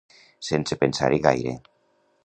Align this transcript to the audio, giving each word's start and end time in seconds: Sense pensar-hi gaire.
Sense 0.47 0.79
pensar-hi 0.85 1.21
gaire. 1.27 1.57